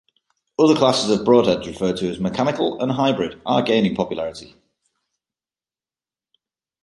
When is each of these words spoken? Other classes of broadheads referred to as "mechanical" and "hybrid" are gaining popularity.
Other 0.57 0.73
classes 0.75 1.11
of 1.11 1.27
broadheads 1.27 1.67
referred 1.67 1.97
to 1.97 2.09
as 2.09 2.19
"mechanical" 2.19 2.81
and 2.81 2.91
"hybrid" 2.91 3.39
are 3.45 3.61
gaining 3.61 3.93
popularity. 3.95 4.55